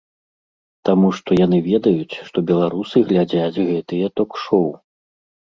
Таму 0.87 1.11
што 1.17 1.37
яны 1.45 1.59
ведаюць, 1.67 2.15
што 2.31 2.37
беларусы 2.49 2.97
глядзяць 3.11 3.61
гэтыя 3.69 4.13
ток-шоў. 4.19 4.67